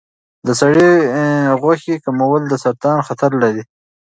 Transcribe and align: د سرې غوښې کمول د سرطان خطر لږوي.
د 0.47 0.49
سرې 0.61 0.91
غوښې 1.61 1.95
کمول 2.05 2.41
د 2.47 2.53
سرطان 2.63 2.97
خطر 3.07 3.31
لږوي. 3.41 3.63